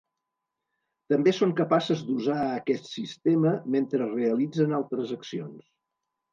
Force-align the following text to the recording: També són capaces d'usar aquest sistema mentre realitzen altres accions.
També 1.13 1.33
són 1.39 1.51
capaces 1.59 2.01
d'usar 2.07 2.39
aquest 2.55 2.91
sistema 2.95 3.55
mentre 3.77 4.11
realitzen 4.11 4.77
altres 4.83 5.17
accions. 5.21 5.73